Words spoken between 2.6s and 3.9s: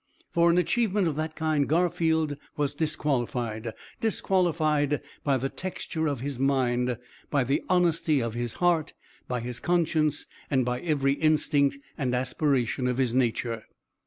disqualified